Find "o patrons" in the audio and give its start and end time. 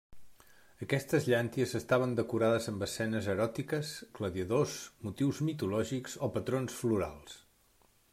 6.29-6.79